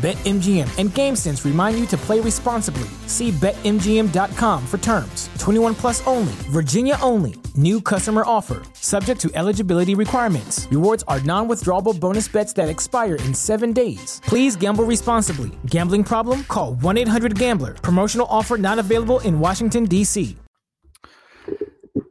[0.00, 2.88] BetMGM and GameSense remind you to play responsibly.
[3.06, 5.28] See BetMGM.com for terms.
[5.38, 7.34] 21 plus only, Virginia only.
[7.54, 10.66] New customer offer, subject to eligibility requirements.
[10.70, 14.22] Rewards are non withdrawable bonus bets that expire in seven days.
[14.24, 15.50] Please gamble responsibly.
[15.66, 16.44] Gambling problem?
[16.44, 17.74] Call 1 800 Gambler.
[17.74, 20.34] Promotional offer not available in Washington, D.C.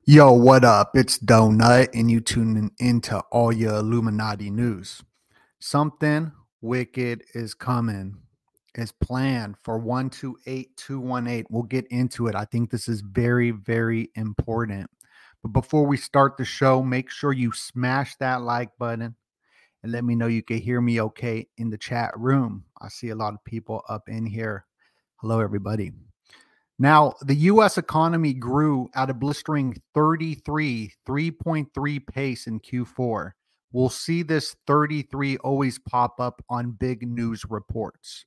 [0.06, 0.92] Yo, what up?
[0.94, 5.02] It's Donut, and you tuning into all your Illuminati news.
[5.60, 8.18] Something wicked is coming.
[8.76, 11.46] Is planned for 128218.
[11.50, 12.36] We'll get into it.
[12.36, 14.90] I think this is very, very important.
[15.42, 19.16] But before we start the show, make sure you smash that like button
[19.84, 22.66] and let me know you can hear me okay in the chat room.
[22.80, 24.66] I see a lot of people up in here.
[25.18, 25.92] Hello, everybody.
[26.78, 33.32] Now, the US economy grew at a blistering 33, 3.3 pace in Q4.
[33.72, 38.26] We'll see this 33 always pop up on big news reports.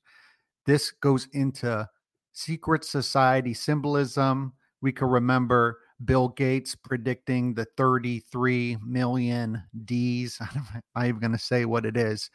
[0.65, 1.87] This goes into
[2.31, 4.53] secret society symbolism.
[4.81, 10.37] We can remember Bill Gates predicting the 33 million D's.
[10.41, 12.29] I'm not even going to say what it is.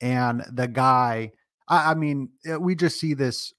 [0.00, 1.32] And the guy,
[1.68, 3.52] I, I mean, eh, we just see this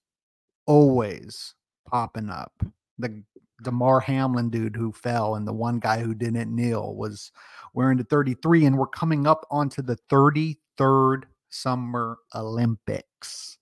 [0.66, 1.56] always
[1.88, 2.54] popping up.
[2.98, 3.24] The
[3.62, 7.32] Damar Hamlin dude who fell and the one guy who didn't kneel was
[7.74, 13.58] wearing the 33, and we're coming up onto the 33rd Summer Olympics.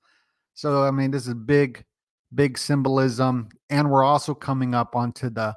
[0.53, 1.85] So, I mean, this is big,
[2.33, 3.49] big symbolism.
[3.69, 5.55] And we're also coming up onto the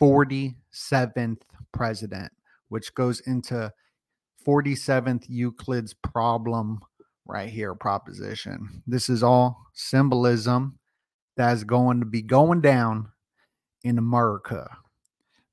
[0.00, 2.32] 47th president,
[2.68, 3.72] which goes into
[4.46, 6.80] 47th Euclid's problem
[7.26, 8.82] right here, proposition.
[8.86, 10.78] This is all symbolism
[11.36, 13.08] that's going to be going down
[13.82, 14.68] in America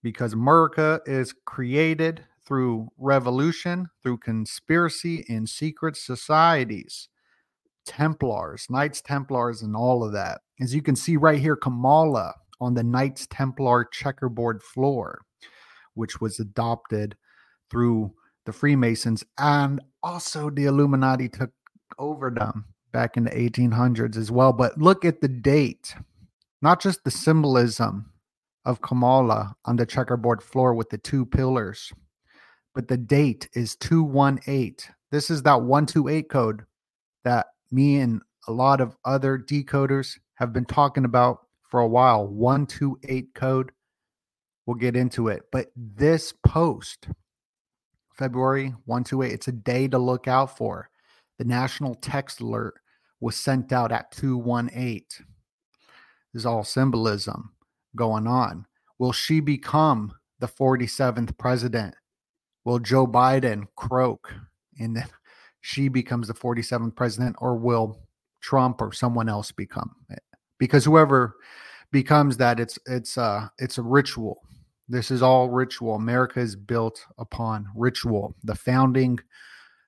[0.04, 7.10] because America is created through revolution, through conspiracy in secret societies,
[7.86, 10.42] Templars, Knights Templars, and all of that.
[10.62, 15.24] As you can see right here, Kamala on the Knights Templar checkerboard floor,
[15.94, 17.16] which was adopted
[17.70, 18.14] through
[18.46, 21.52] the Freemasons and also the Illuminati took
[22.00, 24.54] over them back in the 1800s as well.
[24.54, 25.96] But look at the date,
[26.62, 28.10] not just the symbolism
[28.68, 31.94] of Kamala on the checkerboard floor with the two pillars,
[32.76, 34.76] but the date is 218.
[35.10, 36.64] This is that 128 code
[37.24, 42.28] that me and a lot of other decoders have been talking about for a while.
[42.28, 43.72] 128 code.
[44.66, 45.44] We'll get into it.
[45.50, 47.08] But this post,
[48.14, 50.90] February 128, it's a day to look out for.
[51.38, 52.74] The national text alert
[53.22, 55.04] was sent out at 218.
[56.34, 57.54] This is all symbolism
[57.98, 58.66] going on.
[58.98, 61.96] Will she become the 47th president?
[62.64, 64.34] Will Joe Biden croak
[64.80, 65.08] and then
[65.62, 68.00] she becomes the 47th president, or will
[68.42, 70.24] Trump or someone else become it?
[70.60, 71.36] Because whoever
[71.92, 74.42] becomes that, it's it's uh it's a ritual.
[74.88, 75.96] This is all ritual.
[75.96, 78.36] America is built upon ritual.
[78.44, 79.20] The founding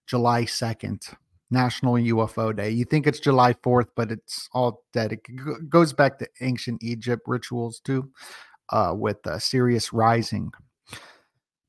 [0.06, 1.14] July 2nd,
[1.52, 2.70] National UFO Day.
[2.70, 5.14] You think it's July 4th, but it's all dead.
[5.14, 8.12] It goes back to ancient Egypt rituals too,
[8.70, 10.52] uh, with uh, Sirius rising.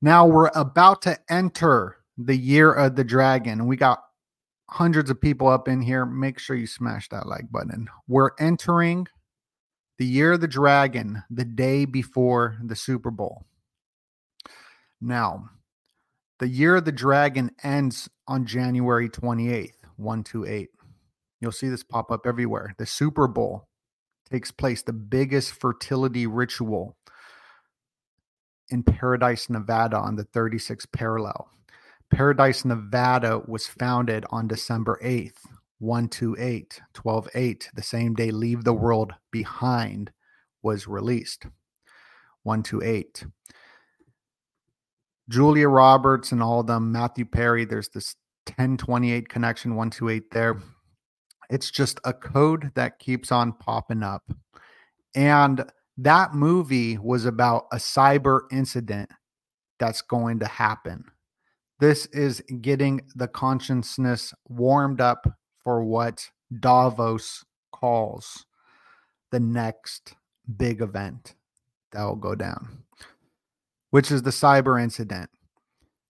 [0.02, 3.66] Now we're about to enter the year of the dragon.
[3.66, 4.02] We got
[4.68, 6.06] hundreds of people up in here.
[6.06, 7.88] Make sure you smash that like button.
[8.06, 9.06] We're entering
[9.98, 13.44] the year of the dragon the day before the Super Bowl.
[15.00, 15.50] Now,
[16.38, 20.71] the year of the dragon ends on January 28th, 128.
[21.41, 22.74] You'll see this pop up everywhere.
[22.78, 23.66] The Super Bowl
[24.30, 26.97] takes place, the biggest fertility ritual
[28.68, 31.50] in Paradise, Nevada on the 36th parallel.
[32.09, 35.44] Paradise, Nevada was founded on December 8th,
[35.80, 40.12] 128, 12 8, the same day Leave the World Behind
[40.62, 41.47] was released.
[42.44, 43.24] 128.
[45.30, 48.16] Julia Roberts and all of them, Matthew Perry, there's this
[48.48, 50.60] 1028 connection, 128 there.
[51.48, 54.24] It's just a code that keeps on popping up.
[55.15, 55.65] And
[56.03, 59.10] That movie was about a cyber incident
[59.78, 61.04] that's going to happen.
[61.78, 65.27] This is getting the consciousness warmed up
[65.62, 68.47] for what Davos calls
[69.30, 70.15] the next
[70.56, 71.34] big event
[71.92, 72.82] that will go down,
[73.91, 75.31] which is the cyber incident.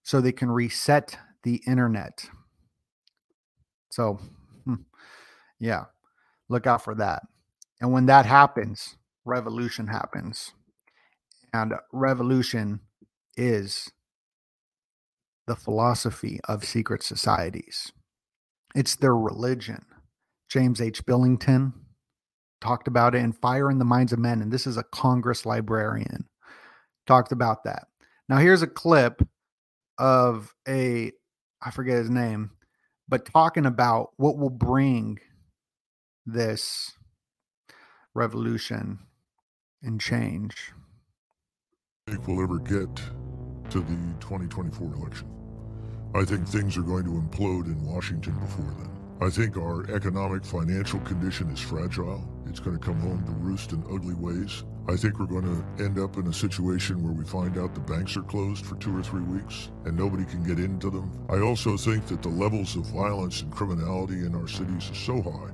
[0.02, 2.28] So they can reset the internet.
[3.90, 4.20] So,
[4.64, 4.74] hmm,
[5.58, 5.84] yeah,
[6.48, 7.22] look out for that.
[7.80, 10.52] And when that happens, revolution happens.
[11.52, 12.80] And revolution
[13.36, 13.90] is
[15.46, 17.92] the philosophy of secret societies.
[18.74, 19.84] It's their religion.
[20.48, 21.04] James H.
[21.04, 21.72] Billington
[22.60, 25.44] talked about it in Fire in the Minds of Men, and this is a Congress
[25.44, 26.29] librarian.
[27.10, 27.88] Talked about that.
[28.28, 29.20] Now, here's a clip
[29.98, 31.10] of a,
[31.60, 32.52] I forget his name,
[33.08, 35.18] but talking about what will bring
[36.24, 36.92] this
[38.14, 39.00] revolution
[39.82, 40.70] and change.
[42.06, 42.94] I think we'll ever get
[43.70, 45.28] to the 2024 election.
[46.14, 48.90] I think things are going to implode in Washington before then.
[49.20, 52.22] I think our economic financial condition is fragile.
[52.46, 54.62] It's going to come home to roost in ugly ways.
[54.88, 57.80] I think we're going to end up in a situation where we find out the
[57.80, 61.10] banks are closed for two or three weeks and nobody can get into them.
[61.28, 65.22] I also think that the levels of violence and criminality in our cities are so
[65.22, 65.52] high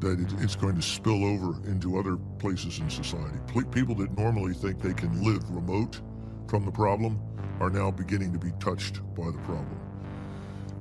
[0.00, 3.38] that it's going to spill over into other places in society.
[3.70, 6.00] People that normally think they can live remote
[6.48, 7.20] from the problem
[7.60, 9.80] are now beginning to be touched by the problem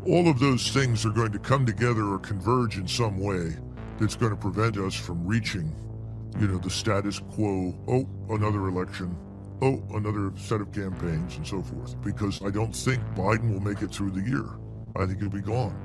[0.06, 3.56] all of those things are going to come together or converge in some way
[4.00, 5.75] that's going to prevent us from reaching,
[6.39, 7.75] you know, the status quo.
[7.88, 9.15] Oh, another election.
[9.62, 12.01] Oh, another set of campaigns and so forth.
[12.01, 14.45] Because I don't think Biden will make it through the year.
[14.95, 15.77] I think he'll be gone.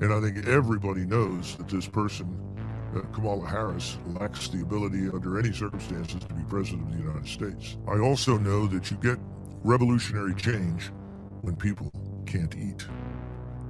[0.00, 2.38] And I think everybody knows that this person,
[2.94, 7.26] uh, Kamala Harris, lacks the ability under any circumstances to be president of the United
[7.26, 7.78] States.
[7.88, 9.18] I also know that you get
[9.62, 10.90] revolutionary change
[11.40, 11.90] when people
[12.26, 12.86] can't eat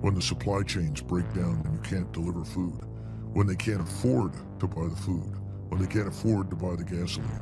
[0.04, 2.78] when the supply chains break down and you can't deliver food,
[3.32, 5.34] when they can't afford to buy the food,
[5.76, 7.40] they can't afford to buy the gasoline.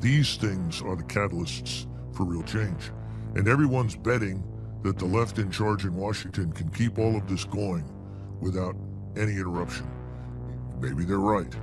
[0.00, 2.90] These things are the catalysts for real change.
[3.34, 4.42] And everyone's betting
[4.82, 7.90] that the left in charge in Washington can keep all of this going
[8.40, 8.76] without
[9.16, 9.86] any interruption.
[10.80, 11.54] Maybe they're right.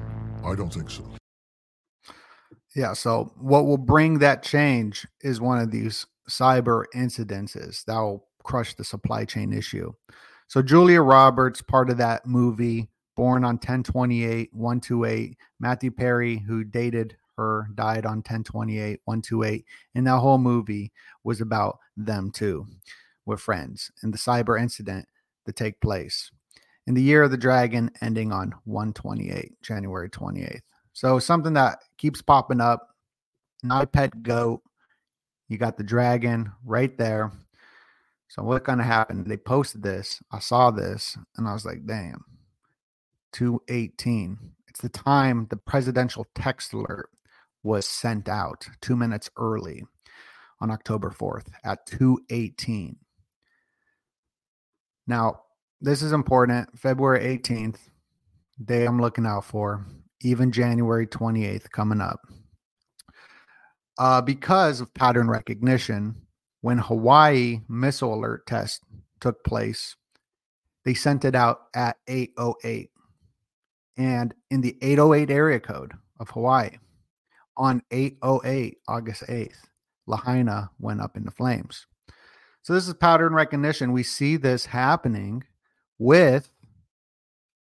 [0.44, 1.04] I don't think so.
[2.76, 2.94] Yeah.
[2.94, 8.74] So, what will bring that change is one of these cyber incidences that will crush
[8.74, 9.92] the supply chain issue.
[10.48, 15.38] So Julia Roberts, part of that movie, born on 1028, 128.
[15.60, 19.66] Matthew Perry, who dated her, died on 1028, 128.
[19.96, 20.92] And that whole movie
[21.24, 22.68] was about them too,
[23.26, 25.08] with friends, and the cyber incident
[25.46, 26.32] that take place.
[26.88, 30.62] In the year of the dragon ending on 128, January 28th.
[30.94, 32.90] So something that keeps popping up.
[33.64, 34.62] Not a pet goat.
[35.48, 37.32] You got the dragon right there.
[38.28, 39.28] So what kind of happened?
[39.28, 40.22] They posted this.
[40.32, 42.24] I saw this and I was like, damn.
[43.34, 44.38] 218.
[44.68, 47.10] It's the time the presidential text alert
[47.64, 49.84] was sent out two minutes early
[50.60, 52.98] on October 4th at 218.
[55.08, 55.42] Now,
[55.82, 56.78] this is important.
[56.80, 57.78] February 18th,
[58.64, 59.86] day I'm looking out for,
[60.22, 62.20] even January 28th coming up.
[63.98, 66.16] Uh, because of pattern recognition,
[66.62, 68.84] when Hawaii missile alert test
[69.20, 69.96] took place,
[70.86, 72.91] they sent it out at 808.
[73.98, 76.78] And in the 808 area code of Hawaii,
[77.58, 79.58] on 808, August 8th,
[80.08, 81.86] Lahaina went up into flames.
[82.64, 83.92] So this is pattern recognition.
[83.92, 85.44] We see this happening
[86.00, 86.50] with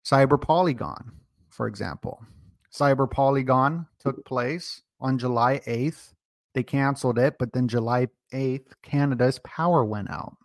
[0.05, 1.13] Cyber Polygon,
[1.49, 2.25] for example.
[2.73, 6.13] Cyber Polygon took place on July 8th
[6.55, 10.37] they canceled it, but then July 8th, Canada's power went out.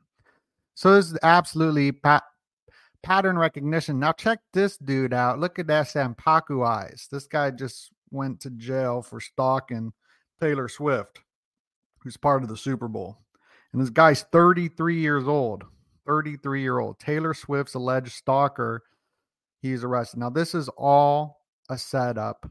[0.75, 2.21] So this is absolutely pa-
[3.05, 3.99] pattern recognition.
[3.99, 5.39] Now check this dude out.
[5.39, 7.07] Look at that Sampaku eyes.
[7.11, 9.93] This guy just went to jail for stalking
[10.41, 11.19] Taylor Swift,
[11.99, 13.19] who's part of the Super Bowl.
[13.71, 15.65] And this guy's 33 years old.
[16.07, 16.97] 33 year old.
[16.97, 18.81] Taylor Swift's alleged stalker.
[19.61, 20.19] He's arrested.
[20.19, 22.49] Now, this is all a setup.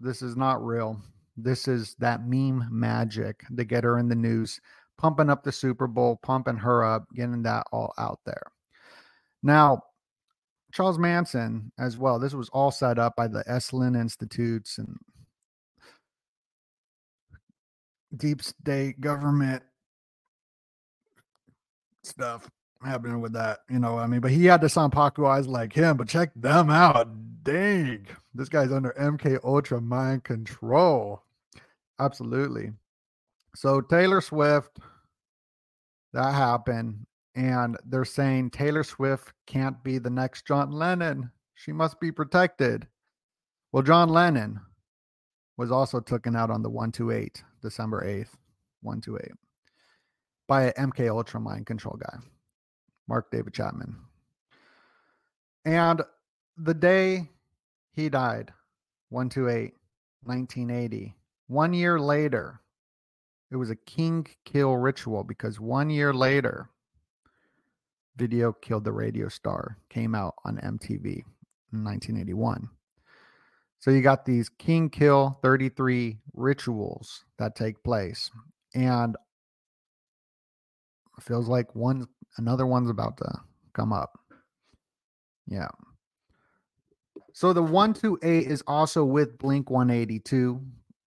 [0.00, 1.00] This is not real.
[1.38, 4.60] This is that meme magic to get her in the news,
[4.98, 8.42] pumping up the Super Bowl, pumping her up, getting that all out there.
[9.42, 9.82] Now,
[10.72, 12.18] Charles Manson as well.
[12.18, 14.96] This was all set up by the Esalen Institutes and
[18.16, 19.62] deep state government
[22.02, 22.50] stuff
[22.82, 23.60] happening with that.
[23.68, 26.70] You know, I mean, but he had the Sampaku eyes like him, but check them
[26.70, 27.08] out.
[27.42, 31.22] Dang, this guy's under MK Ultra mind control.
[31.98, 32.72] Absolutely.
[33.54, 34.78] So Taylor Swift,
[36.12, 37.06] that happened,
[37.40, 41.30] and they're saying Taylor Swift can't be the next John Lennon.
[41.54, 42.86] She must be protected.
[43.72, 44.60] Well, John Lennon
[45.56, 48.34] was also taken out on the 128, December 8th,
[48.82, 49.32] 128,
[50.48, 52.18] by an MK Ultra mind control guy,
[53.08, 53.96] Mark David Chapman.
[55.64, 56.02] And
[56.58, 57.30] the day
[57.94, 58.52] he died,
[59.08, 59.72] 128,
[60.24, 61.14] 1980,
[61.46, 62.60] one year later,
[63.50, 66.68] it was a king kill ritual because one year later,
[68.16, 71.22] Video Killed the Radio Star came out on MTV
[71.72, 72.68] in 1981.
[73.78, 78.30] So you got these King Kill 33 rituals that take place.
[78.74, 79.16] And
[81.20, 82.06] feels like one
[82.38, 83.40] another one's about to
[83.72, 84.18] come up.
[85.46, 85.68] Yeah.
[87.32, 90.60] So the 128 is also with Blink 182,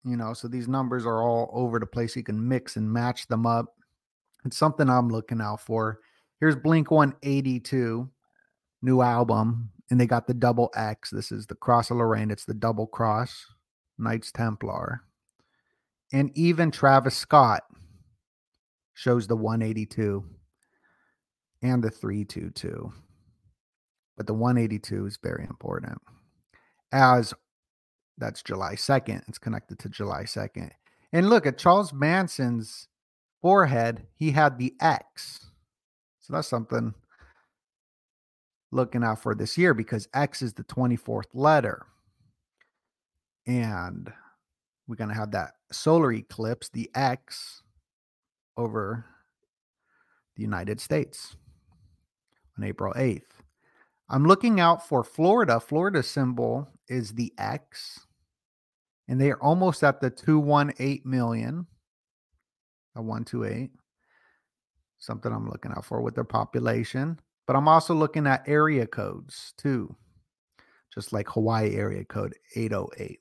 [0.06, 2.16] you know, so these numbers are all over the place.
[2.16, 3.76] You can mix and match them up.
[4.46, 6.00] It's something I'm looking out for.
[6.40, 8.10] Here's Blink 182,
[8.82, 11.12] new album and they got the double X.
[11.12, 12.32] This is the Cross of Lorraine.
[12.32, 13.46] It's the double cross,
[14.00, 15.04] Knights Templar.
[16.12, 17.62] And even Travis Scott
[18.96, 20.26] shows the 182
[21.62, 22.92] and the 322.
[24.18, 26.02] But the 182 is very important.
[26.92, 27.36] As
[28.18, 30.72] that's July 2nd, it's connected to July 2nd.
[31.12, 32.88] And look at Charles Manson's
[33.44, 35.52] forehead, he had the X.
[36.24, 36.94] So that's something
[38.72, 41.86] looking out for this year because X is the 24th letter.
[43.46, 44.12] And
[44.88, 47.62] we're going to have that solar eclipse, the X,
[48.56, 49.06] over
[50.38, 51.36] the United States
[52.58, 53.22] on April 8th.
[54.10, 55.60] I'm looking out for Florida.
[55.60, 58.08] Florida symbol is the X,
[59.10, 61.68] and they are almost at the 218 million.
[62.96, 63.72] A 128.
[65.04, 67.20] Something I'm looking out for with their population.
[67.46, 69.94] But I'm also looking at area codes too,
[70.94, 73.20] just like Hawaii area code 808.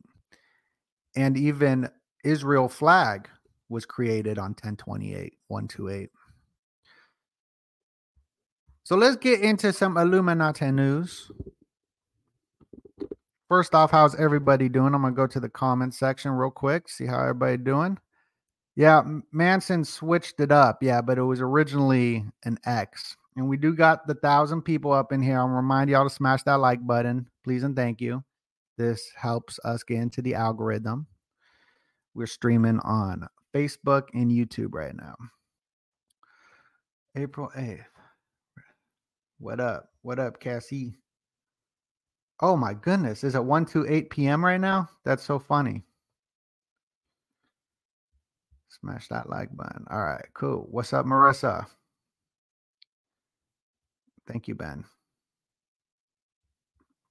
[1.16, 1.88] And even
[2.22, 3.28] Israel flag
[3.68, 6.10] was created on 1028, 128.
[8.84, 11.32] So let's get into some Illuminati news.
[13.48, 14.94] First off, how's everybody doing?
[14.94, 17.98] I'm gonna go to the comment section real quick, see how everybody doing.
[18.74, 19.02] Yeah,
[19.32, 20.82] Manson switched it up.
[20.82, 23.16] Yeah, but it was originally an X.
[23.36, 25.38] And we do got the thousand people up in here.
[25.38, 28.22] I'll remind y'all to smash that like button, please and thank you.
[28.78, 31.06] This helps us get into the algorithm.
[32.14, 35.14] We're streaming on Facebook and YouTube right now.
[37.14, 37.84] April 8th.
[39.38, 39.90] What up?
[40.02, 40.98] What up, Cassie?
[42.40, 43.24] Oh my goodness.
[43.24, 44.44] Is it 1 to 8 p.m.
[44.44, 44.88] right now?
[45.04, 45.82] That's so funny.
[48.80, 49.84] Smash that like button.
[49.90, 50.66] All right, cool.
[50.70, 51.66] What's up, Marissa?
[54.26, 54.84] Thank you, Ben.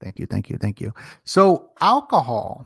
[0.02, 0.92] Thank you, thank you, thank you.
[1.24, 2.66] So, alcohol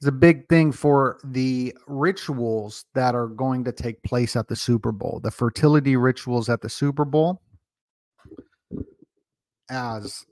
[0.00, 4.56] is a big thing for the rituals that are going to take place at the
[4.56, 7.42] Super Bowl, the fertility rituals at the Super Bowl.
[9.68, 10.24] As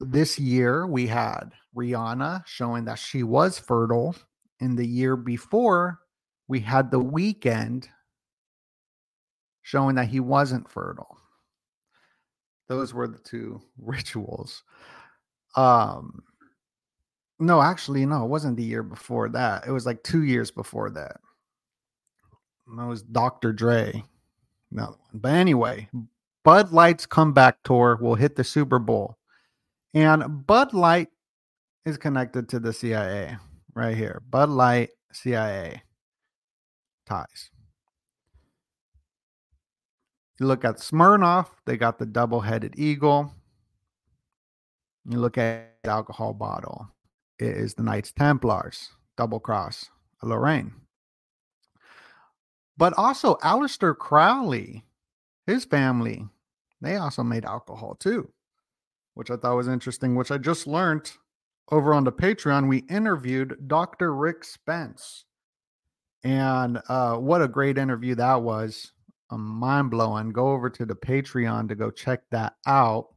[0.00, 4.16] this year we had Rihanna showing that she was fertile.
[4.58, 6.00] In the year before,
[6.50, 7.86] we had the Weeknd
[9.62, 11.16] showing that he wasn't fertile.
[12.68, 14.64] Those were the two rituals.
[15.56, 16.24] Um
[17.38, 19.66] no, actually, no, it wasn't the year before that.
[19.66, 21.20] It was like two years before that.
[22.76, 23.52] That was Dr.
[23.52, 24.04] Dre.
[24.70, 25.20] Another one.
[25.20, 25.88] but anyway,
[26.44, 29.16] Bud Light's comeback tour will hit the Super Bowl.
[29.94, 31.08] And Bud Light
[31.86, 33.38] is connected to the CIA
[33.74, 34.20] right here.
[34.28, 35.82] Bud Light, CIA
[37.10, 37.50] ties.
[40.38, 43.34] You look at Smirnoff, they got the double headed eagle.
[45.04, 46.88] You look at the alcohol bottle,
[47.38, 49.90] it is the Knights Templars, double cross,
[50.22, 50.72] Lorraine.
[52.76, 54.84] But also, Aleister Crowley,
[55.46, 56.26] his family,
[56.80, 58.30] they also made alcohol too,
[59.14, 61.12] which I thought was interesting, which I just learned
[61.70, 62.68] over on the Patreon.
[62.68, 64.14] We interviewed Dr.
[64.14, 65.24] Rick Spence.
[66.22, 68.92] And uh, what a great interview that was
[69.30, 70.30] mind blowing.
[70.30, 73.08] Go over to the Patreon to go check that out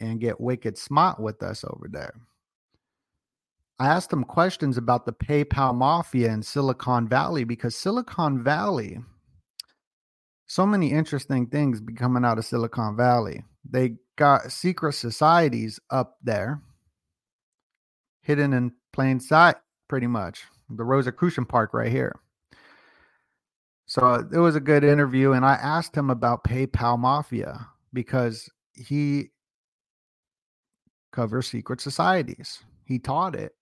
[0.00, 2.14] and get wicked smart with us over there.
[3.78, 9.00] I asked him questions about the PayPal mafia in Silicon Valley because Silicon Valley,
[10.46, 13.42] so many interesting things be coming out of Silicon Valley.
[13.68, 16.60] They got secret societies up there,
[18.22, 19.56] hidden in plain sight,
[19.88, 20.44] pretty much.
[20.70, 22.14] the Rosicrucian Park right here.
[23.86, 29.30] So it was a good interview, and I asked him about PayPal Mafia because he
[31.12, 32.62] covers secret societies.
[32.84, 33.54] He taught it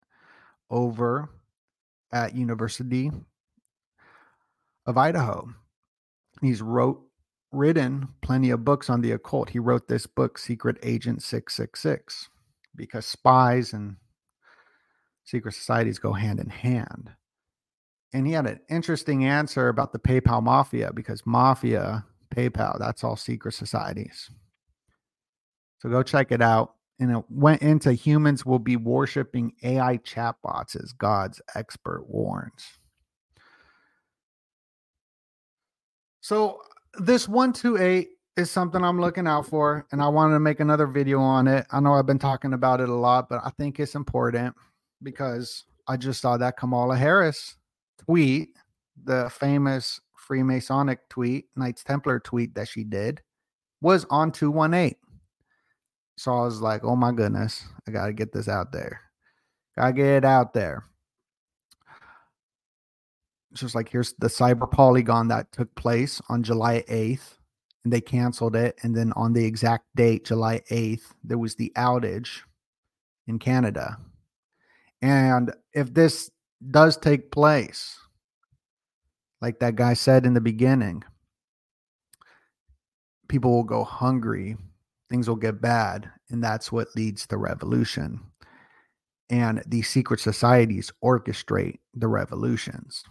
[0.71, 1.29] over
[2.13, 3.11] at University
[4.87, 5.49] of Idaho.
[6.41, 7.03] He's wrote
[7.53, 9.51] written plenty of books on the occult.
[9.51, 12.29] He wrote this book, Secret Agent 666,
[12.77, 13.97] because spies and
[15.25, 17.11] secret societies go hand in hand.
[18.13, 23.17] And he had an interesting answer about the PayPal mafia because mafia, PayPal, that's all
[23.17, 24.31] secret societies.
[25.79, 26.75] So go check it out.
[26.99, 32.67] And it went into humans will be worshiping AI chatbots as God's expert warns.
[36.21, 36.61] So
[36.99, 41.21] this 128 is something I'm looking out for, and I wanted to make another video
[41.21, 41.67] on it.
[41.71, 44.55] I know I've been talking about it a lot, but I think it's important
[45.03, 47.57] because I just saw that Kamala Harris
[48.05, 48.51] tweet,
[49.05, 53.21] the famous Freemasonic tweet, Knights Templar tweet that she did,
[53.81, 54.95] was on 218.
[56.17, 59.01] So I was like, oh my goodness, I got to get this out there.
[59.77, 60.85] Got to get it out there.
[63.53, 67.39] It's just like here's the cyber polygon that took place on July 8th,
[67.85, 68.79] and they canceled it.
[68.83, 72.43] And then on the exact date, July 8th, there was the outage
[73.27, 73.97] in Canada.
[75.03, 76.31] And if this
[76.69, 77.99] does take place,
[79.41, 81.03] like that guy said in the beginning,
[83.29, 84.57] people will go hungry,
[85.09, 88.21] things will get bad, and that's what leads to revolution.
[89.31, 93.05] And these secret societies orchestrate the revolutions.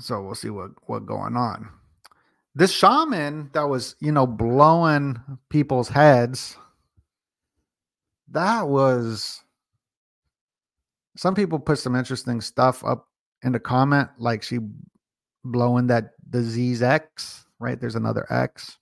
[0.00, 1.68] So we'll see what what going on.
[2.54, 6.56] This shaman that was, you know, blowing people's heads
[8.30, 9.42] that was
[11.16, 13.08] some people put some interesting stuff up
[13.42, 14.58] in the comment, like she
[15.44, 17.80] blowing that disease X, right?
[17.80, 18.78] There's another X.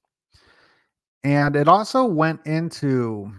[1.25, 3.33] And it also went into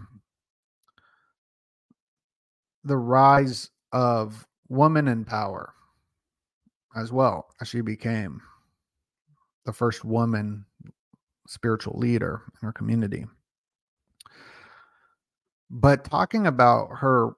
[2.84, 5.72] the rise of woman in power
[6.96, 8.40] as well as she became
[9.64, 10.64] the first woman
[11.46, 13.24] spiritual leader in her community.
[15.70, 17.32] But talking about her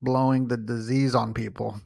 [0.00, 1.80] blowing the disease on people,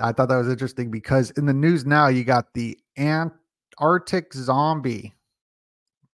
[0.00, 5.14] I thought that was interesting because in the news now, you got the Antarctic zombie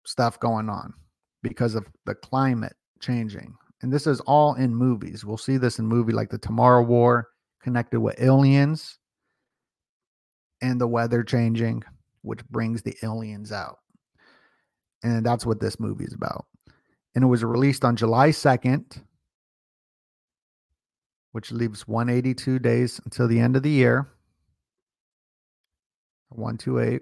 [0.06, 0.94] stuff going on
[1.44, 3.56] because of the climate changing.
[3.82, 5.24] And this is all in movies.
[5.24, 7.30] We'll see this in movie like the Tomorrow War
[7.62, 8.98] connected with aliens
[10.62, 11.84] and the weather changing,
[12.24, 13.78] which brings the aliens out.
[15.04, 16.48] And that's what this movie is about
[17.18, 19.02] and it was released on July 2nd,
[21.32, 24.08] which leaves 182 days until the end of the year.
[26.30, 27.02] 128.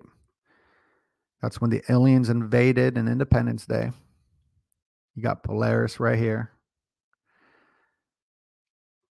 [1.41, 3.91] That's when the aliens invaded in Independence Day.
[5.15, 6.49] You got Polaris right here.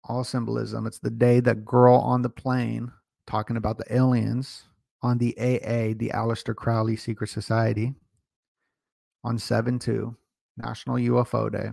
[0.06, 0.88] All symbolism.
[0.88, 2.94] It's the day that girl on the plane
[3.28, 4.64] talking about the aliens
[5.02, 7.94] on the AA, the Aleister Crowley Secret Society,
[9.26, 10.16] on 7 2.
[10.58, 11.70] National UFO Day.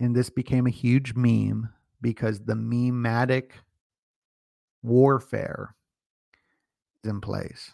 [0.00, 1.68] And this became a huge meme
[2.00, 3.52] because the memetic
[4.82, 5.74] warfare
[7.02, 7.70] is in place.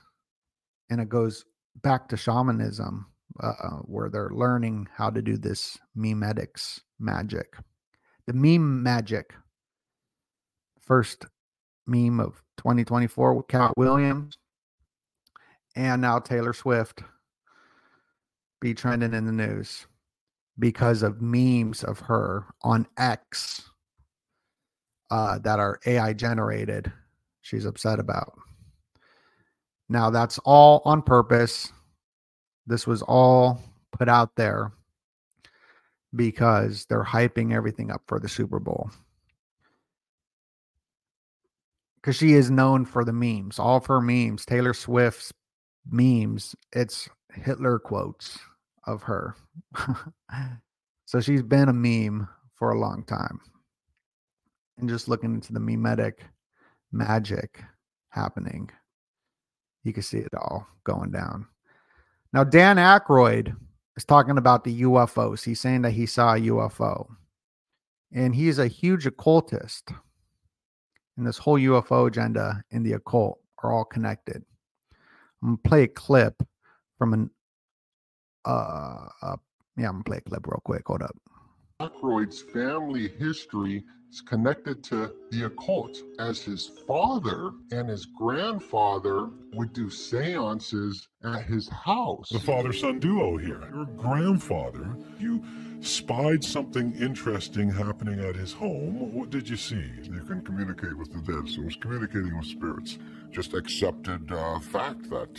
[0.91, 1.45] And it goes
[1.83, 3.07] back to shamanism,
[3.41, 7.57] uh, where they're learning how to do this memetics magic.
[8.27, 9.35] The meme magic,
[10.81, 11.25] first
[11.87, 14.37] meme of 2024 with Katt Williams,
[15.77, 17.03] and now Taylor Swift
[18.61, 19.87] be trending in the news
[20.59, 23.71] because of memes of her on X
[25.11, 26.93] uh, that are AI generated.
[27.43, 28.37] She's upset about.
[29.89, 31.73] Now, that's all on purpose.
[32.67, 33.61] This was all
[33.93, 34.73] put out there
[36.15, 38.91] because they're hyping everything up for the Super Bowl.
[41.97, 45.33] Because she is known for the memes, all of her memes, Taylor Swift's
[45.91, 48.39] memes, it's Hitler quotes
[48.87, 49.37] of her.
[51.05, 53.41] so she's been a meme for a long time.
[54.79, 56.21] And just looking into the memetic
[56.93, 57.63] magic
[58.11, 58.71] happening,
[59.85, 61.47] you can see it all going down.
[62.33, 63.57] Now, Dan Aykroyd
[63.97, 65.45] is talking about the UFOs.
[65.45, 67.09] He's saying that he saw a UFO.
[68.13, 69.91] And he's a huge occultist.
[71.17, 74.45] And this whole UFO agenda and the occult are all connected.
[75.43, 76.43] I'm going to play a clip
[76.99, 77.31] from an
[78.45, 79.37] uh, uh
[79.77, 80.83] yeah, I'm gonna play a clip real quick.
[80.87, 81.17] Hold up.
[81.81, 89.73] Aykroyd's family history is connected to the occult, as his father and his grandfather would
[89.73, 92.31] do seances at his house.
[92.31, 93.63] The father son duo here.
[93.73, 95.45] Your grandfather, you
[95.81, 99.15] spied something interesting happening at his home.
[99.15, 99.93] What did you see?
[100.03, 102.99] You can communicate with the dead, so it's communicating with spirits.
[103.31, 105.39] Just accepted uh, fact that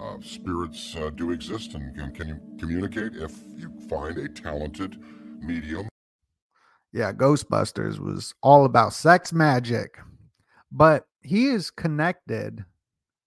[0.00, 4.98] uh, spirits uh, do exist and can, can communicate if you find a talented
[5.40, 5.88] medium.
[6.92, 9.98] Yeah, Ghostbusters was all about sex magic,
[10.72, 12.64] but he is connected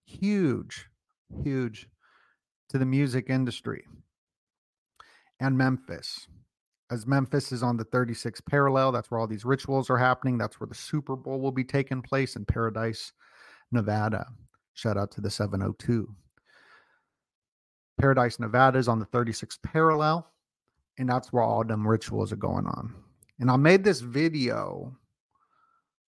[0.04, 0.88] huge,
[1.42, 1.88] huge
[2.68, 3.84] to the music industry
[5.40, 6.26] and Memphis.
[6.90, 10.36] As Memphis is on the 36th parallel, that's where all these rituals are happening.
[10.36, 13.12] That's where the Super Bowl will be taking place in Paradise,
[13.72, 14.26] Nevada.
[14.74, 16.14] Shout out to the 702.
[17.98, 20.30] Paradise, Nevada is on the 36th parallel,
[20.98, 22.94] and that's where all them rituals are going on.
[23.40, 24.96] And I made this video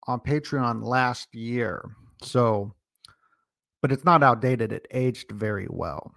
[0.07, 1.85] on Patreon last year.
[2.23, 2.75] So,
[3.81, 4.73] but it's not outdated.
[4.73, 6.13] It aged very well.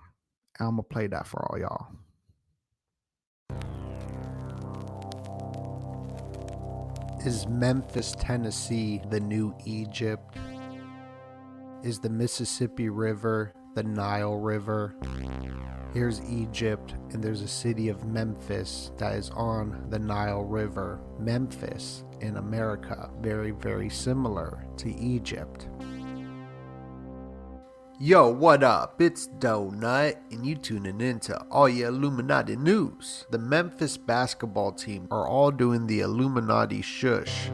[0.60, 1.88] I'm going to play that for all y'all.
[7.26, 10.38] Is Memphis, Tennessee the new Egypt?
[11.84, 14.96] Is the Mississippi River the Nile River?
[15.94, 21.02] Here's Egypt, and there's a city of Memphis that is on the Nile River.
[21.20, 25.68] Memphis in America, very, very similar to Egypt.
[28.00, 29.02] Yo, what up?
[29.02, 33.26] It's Donut, and you tuning in to all your Illuminati news.
[33.30, 37.50] The Memphis basketball team are all doing the Illuminati shush.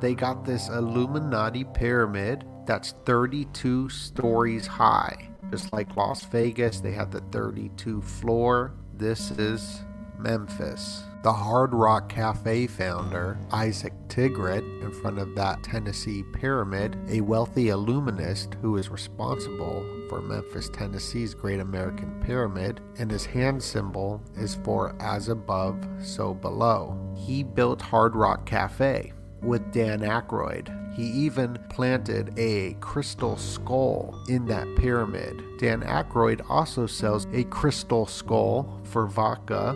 [0.00, 5.28] They got this Illuminati pyramid that's 32 stories high.
[5.50, 8.74] Just like Las Vegas, they have the 32 floor.
[8.94, 9.80] This is
[10.16, 11.02] Memphis.
[11.24, 17.70] The Hard Rock Cafe founder, Isaac Tigrett, in front of that Tennessee pyramid, a wealthy
[17.70, 24.54] illuminist who is responsible for Memphis, Tennessee's Great American Pyramid, and his hand symbol is
[24.62, 26.96] for as above, so below.
[27.16, 34.44] He built Hard Rock Cafe with Dan Aykroyd, he even planted a crystal skull in
[34.44, 35.42] that pyramid.
[35.58, 39.74] Dan Aykroyd also sells a crystal skull for vodka.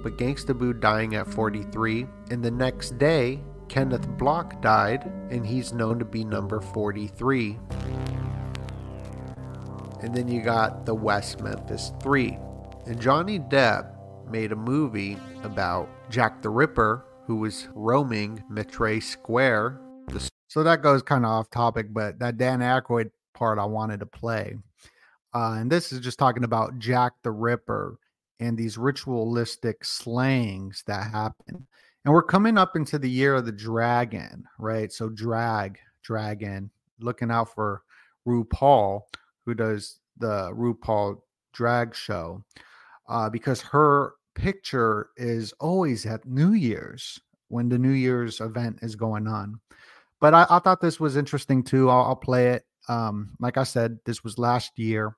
[0.00, 5.72] But Gangsta Boo dying at 43, and the next day, Kenneth Block died, and he's
[5.72, 7.58] known to be number 43.
[10.02, 12.38] And then you got the West Memphis 3.
[12.86, 13.96] And Johnny Depp
[14.30, 19.80] made a movie about Jack the Ripper who was roaming Mitre Square
[20.52, 24.06] so that goes kind of off topic, but that Dan Aykroyd part I wanted to
[24.06, 24.54] play.
[25.34, 27.96] Uh, and this is just talking about Jack the Ripper
[28.38, 31.66] and these ritualistic slayings that happen.
[32.04, 34.92] And we're coming up into the year of the dragon, right?
[34.92, 37.80] So, drag, dragon, looking out for
[38.28, 39.00] RuPaul,
[39.46, 41.22] who does the RuPaul
[41.54, 42.44] drag show,
[43.08, 48.96] uh, because her picture is always at New Year's when the New Year's event is
[48.96, 49.58] going on.
[50.22, 51.90] But I, I thought this was interesting too.
[51.90, 52.64] I'll, I'll play it.
[52.88, 55.16] Um, like I said, this was last year,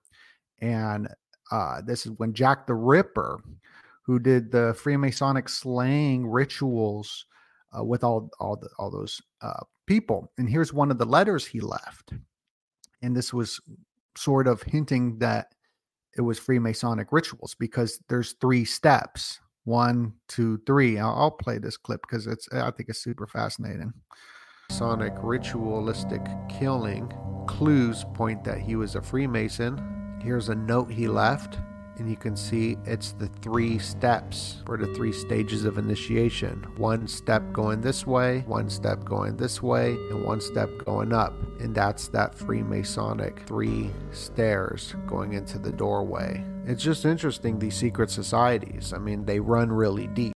[0.60, 1.08] and
[1.52, 3.38] uh, this is when Jack the Ripper,
[4.02, 7.26] who did the Freemasonic slaying rituals
[7.78, 11.46] uh, with all all the, all those uh, people, and here's one of the letters
[11.46, 12.14] he left,
[13.02, 13.60] and this was
[14.16, 15.54] sort of hinting that
[16.16, 20.98] it was Freemasonic rituals because there's three steps one, two, three.
[20.98, 23.92] I'll, I'll play this clip because it's I think it's super fascinating.
[24.74, 27.12] Sonic ritualistic killing.
[27.46, 30.18] Clues point that he was a Freemason.
[30.20, 31.60] Here's a note he left,
[31.96, 36.66] and you can see it's the three steps for the three stages of initiation.
[36.76, 41.34] One step going this way, one step going this way, and one step going up.
[41.60, 46.44] And that's that Freemasonic three stairs going into the doorway.
[46.66, 48.92] It's just interesting, these secret societies.
[48.92, 50.34] I mean, they run really deep.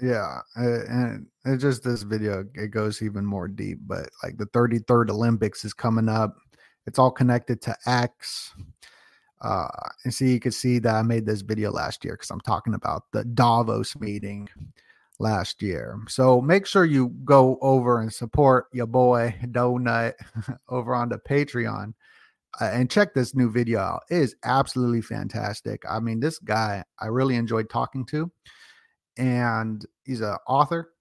[0.00, 3.78] Yeah, and it just this video it goes even more deep.
[3.86, 6.36] But like the 33rd Olympics is coming up.
[6.86, 8.52] It's all connected to X.
[9.40, 9.68] Uh,
[10.04, 12.74] and see, you can see that I made this video last year because I'm talking
[12.74, 14.48] about the Davos meeting
[15.18, 15.98] last year.
[16.08, 20.14] So make sure you go over and support your boy Donut
[20.68, 21.94] over on the Patreon
[22.60, 24.02] uh, and check this new video out.
[24.10, 25.82] It is absolutely fantastic.
[25.88, 28.30] I mean, this guy I really enjoyed talking to
[29.16, 30.92] and he's an author.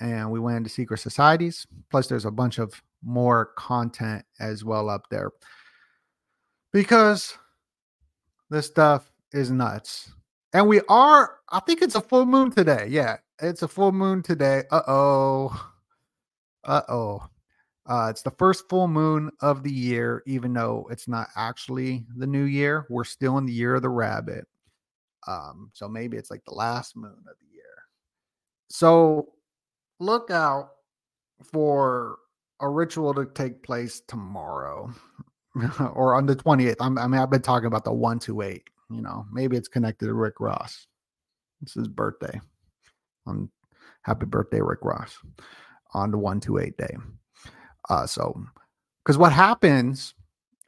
[0.00, 1.66] And we went into secret societies.
[1.90, 5.30] Plus, there's a bunch of more content as well up there
[6.72, 7.38] because
[8.50, 10.12] this stuff is nuts.
[10.52, 12.86] And we are, I think it's a full moon today.
[12.90, 14.64] Yeah, it's a full moon today.
[14.70, 15.70] Uh oh.
[16.64, 17.22] Uh oh.
[17.86, 22.26] Uh, it's the first full moon of the year, even though it's not actually the
[22.26, 22.86] new year.
[22.90, 24.44] We're still in the year of the rabbit.
[25.28, 27.45] Um, so maybe it's like the last moon of the.
[28.68, 29.28] So
[30.00, 30.70] look out
[31.52, 32.18] for
[32.60, 34.92] a ritual to take place tomorrow
[35.94, 36.76] or on the 28th.
[36.80, 38.62] I'm, I mean, I've been talking about the 128.
[38.90, 40.86] You know, maybe it's connected to Rick Ross.
[41.62, 42.40] It's his birthday.
[43.26, 43.50] On
[44.02, 45.18] happy birthday, Rick Ross,
[45.92, 46.96] on the 128 day.
[47.88, 48.40] Uh, so,
[49.04, 50.14] because what happens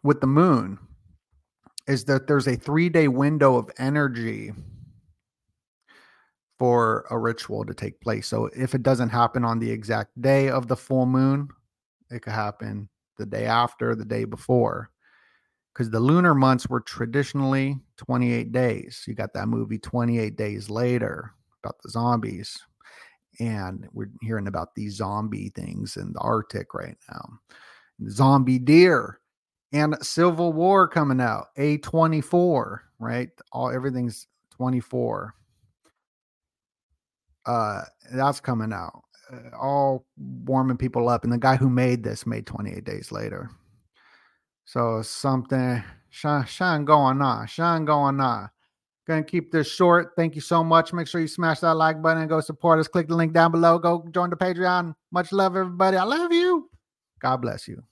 [0.02, 0.78] with the moon
[1.87, 4.52] is that there's a three day window of energy
[6.59, 8.27] for a ritual to take place.
[8.27, 11.49] So if it doesn't happen on the exact day of the full moon,
[12.11, 14.90] it could happen the day after, the day before.
[15.73, 19.05] Because the lunar months were traditionally 28 days.
[19.07, 22.59] You got that movie 28 Days Later about the zombies.
[23.38, 27.38] And we're hearing about these zombie things in the Arctic right now.
[28.09, 29.21] Zombie deer
[29.73, 33.31] and Civil War coming out, A24, right?
[33.53, 35.35] All everything's 24
[37.48, 37.82] uh,
[38.12, 39.02] that's coming out.
[39.32, 41.24] Uh, all warming people up.
[41.24, 43.50] And the guy who made this made 28 days later.
[44.66, 48.50] So something, shine, shine going on, shine going on.
[49.06, 50.12] Gonna keep this short.
[50.16, 50.92] Thank you so much.
[50.92, 52.88] Make sure you smash that like button and go support us.
[52.88, 53.78] Click the link down below.
[53.78, 54.94] Go join the Patreon.
[55.11, 55.96] Much love, everybody.
[55.96, 56.68] I love you.
[57.18, 57.82] God bless you.